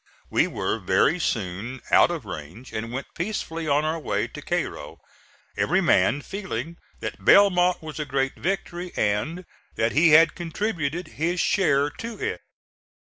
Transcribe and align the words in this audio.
We 0.31 0.47
were 0.47 0.79
very 0.79 1.19
soon 1.19 1.79
out 1.91 2.09
of 2.09 2.25
range 2.25 2.73
and 2.73 2.91
went 2.91 3.13
peacefully 3.13 3.67
on 3.67 3.85
our 3.85 3.99
way 3.99 4.27
to 4.29 4.41
Cairo, 4.41 4.99
every 5.55 5.79
man 5.79 6.23
feeling 6.23 6.77
that 7.01 7.23
Belmont 7.23 7.83
was 7.83 7.99
a 7.99 8.05
great 8.05 8.33
victory 8.33 8.91
and 8.97 9.45
that 9.75 9.91
he 9.91 10.09
had 10.13 10.33
contributed 10.33 11.05
his 11.19 11.39
share 11.39 11.91
to 11.91 12.19
it. 12.19 12.41